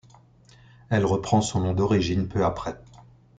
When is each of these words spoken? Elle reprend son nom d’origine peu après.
Elle 0.89 1.05
reprend 1.05 1.41
son 1.41 1.59
nom 1.59 1.73
d’origine 1.73 2.27
peu 2.27 2.43
après. 2.43 2.75